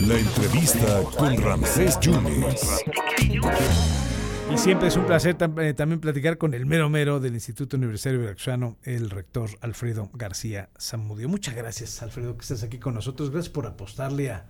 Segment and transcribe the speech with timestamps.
[0.00, 2.82] La entrevista con Ramsés Yunes.
[4.52, 8.20] Y siempre es un placer eh, también platicar con el mero mero del Instituto Universitario
[8.20, 11.28] Veracruzano, el rector Alfredo García Zamudio.
[11.28, 13.30] Muchas gracias, Alfredo, que estás aquí con nosotros.
[13.30, 14.46] Gracias por apostarle a,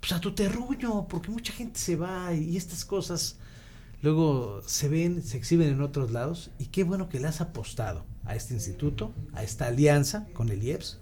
[0.00, 3.38] pues a tu terruño, porque mucha gente se va y estas cosas
[4.00, 6.52] luego se ven, se exhiben en otros lados.
[6.58, 10.62] Y qué bueno que le has apostado a este instituto, a esta alianza con el
[10.62, 11.00] IEPS,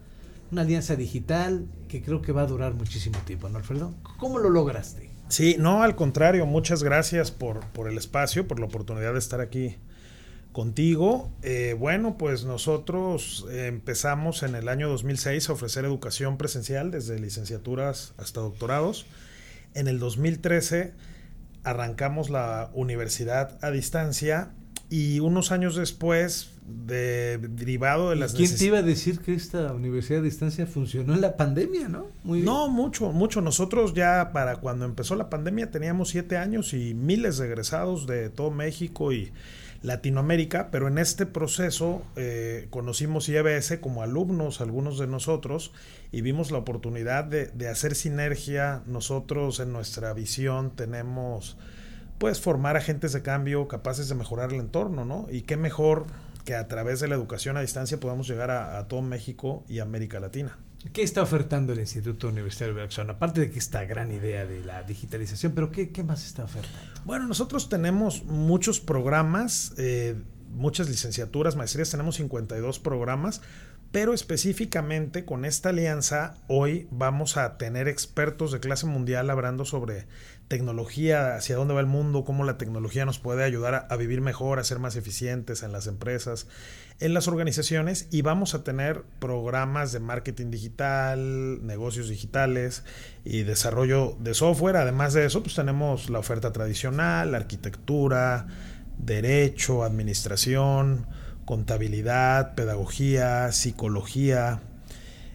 [0.52, 3.94] una alianza digital que creo que va a durar muchísimo tiempo, ¿no, Alfredo?
[4.18, 5.10] ¿Cómo lo lograste?
[5.28, 9.40] Sí, no, al contrario, muchas gracias por, por el espacio, por la oportunidad de estar
[9.40, 9.76] aquí
[10.52, 11.32] contigo.
[11.42, 18.12] Eh, bueno, pues nosotros empezamos en el año 2006 a ofrecer educación presencial desde licenciaturas
[18.18, 19.06] hasta doctorados.
[19.72, 20.92] En el 2013
[21.64, 24.50] arrancamos la universidad a distancia
[24.92, 29.72] y unos años después de, derivado de las ¿Quién te iba a decir que esta
[29.72, 32.08] universidad a distancia funcionó en la pandemia, no?
[32.24, 33.40] Muy no, mucho, mucho.
[33.40, 38.28] Nosotros ya para cuando empezó la pandemia teníamos siete años y miles de egresados de
[38.28, 39.32] todo México y
[39.80, 45.72] Latinoamérica, pero en este proceso eh, conocimos IBS como alumnos, algunos de nosotros,
[46.12, 48.82] y vimos la oportunidad de, de hacer sinergia.
[48.84, 51.56] Nosotros en nuestra visión tenemos
[52.22, 55.26] pues formar agentes de cambio capaces de mejorar el entorno, ¿no?
[55.28, 56.06] Y qué mejor
[56.44, 60.20] que a través de la educación a distancia podamos llegar a, todo México y América
[60.20, 60.56] Latina.
[60.92, 63.10] ¿Qué está ofertando el Instituto Universitario de Veracruz?
[63.10, 66.78] Aparte de que esta gran idea de la digitalización, pero ¿qué, qué más está ofertando?
[67.04, 70.14] Bueno, nosotros tenemos muchos programas, eh,
[70.52, 73.42] muchas licenciaturas, maestrías, tenemos 52 programas,
[73.92, 80.06] pero específicamente con esta alianza hoy vamos a tener expertos de clase mundial hablando sobre
[80.48, 84.58] tecnología, hacia dónde va el mundo, cómo la tecnología nos puede ayudar a, vivir mejor,
[84.58, 86.46] a ser más eficientes en las empresas,
[87.00, 92.84] en las organizaciones y vamos a tener programas de marketing digital, negocios digitales
[93.24, 94.76] y desarrollo de software.
[94.76, 98.46] Además de eso, pues tenemos la oferta tradicional, arquitectura,
[98.98, 101.06] derecho, administración,
[101.52, 104.62] contabilidad, pedagogía, psicología,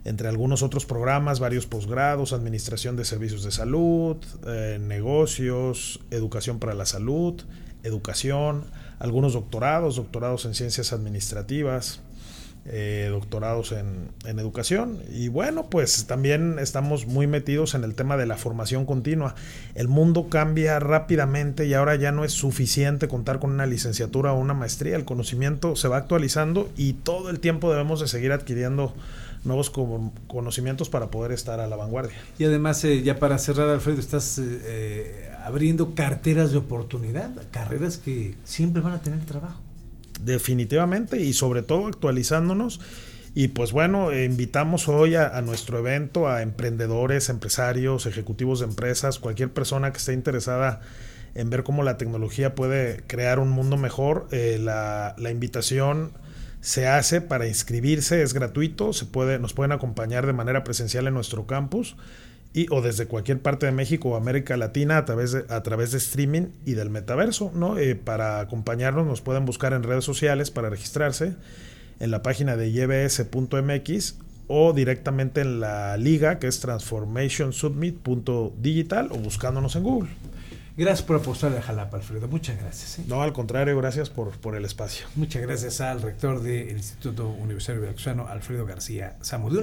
[0.03, 4.17] entre algunos otros programas, varios posgrados, administración de servicios de salud,
[4.47, 7.43] eh, negocios, educación para la salud,
[7.83, 8.65] educación,
[8.97, 11.99] algunos doctorados, doctorados en ciencias administrativas,
[12.67, 14.99] eh, doctorados en, educación.
[15.11, 19.35] Y bueno, pues también estamos muy metidos en el tema de la formación continua.
[19.73, 24.39] El mundo cambia rápidamente y ahora ya no es suficiente contar con una licenciatura o
[24.39, 24.95] una maestría.
[24.95, 28.93] El conocimiento se va actualizando y todo el tiempo debemos de seguir adquiriendo
[29.47, 29.71] nuevos
[30.27, 32.17] conocimientos para poder estar a la vanguardia.
[32.37, 37.97] Y además, eh, ya para cerrar, Alfredo, estás eh, eh, abriendo carteras de oportunidad, carreras
[37.97, 39.61] que siempre van a tener trabajo.
[40.21, 42.79] Definitivamente, y sobre todo actualizándonos.
[43.35, 49.51] Y pues bueno, invitamos hoy a, nuestro evento a emprendedores, empresarios, ejecutivos de empresas, cualquier
[49.51, 50.81] persona que esté interesada
[51.35, 54.27] en ver cómo la tecnología puede crear un mundo mejor.
[54.31, 56.13] la, la invitación
[56.61, 61.13] se hace para inscribirse, es gratuito, se puede, nos pueden acompañar de manera presencial en
[61.13, 61.95] nuestro campus
[62.53, 65.91] y o desde cualquier parte de México o América Latina a través de, a través
[65.91, 67.77] de streaming y del metaverso, ¿no?
[67.77, 71.35] Eh, para acompañarnos nos pueden buscar en redes sociales para registrarse
[71.99, 74.15] en la página de ybs.mx
[74.47, 80.09] o directamente en la liga que es transformationsummit.digital o buscándonos en Google.
[80.77, 82.27] Gracias por apostar a Jalapa, Alfredo.
[82.27, 82.99] Muchas gracias.
[82.99, 83.03] ¿eh?
[83.07, 85.07] No, al contrario, gracias por, por el espacio.
[85.15, 89.55] Muchas gracias al rector del Instituto Universitario Veracruzano, Alfredo García Zamudio.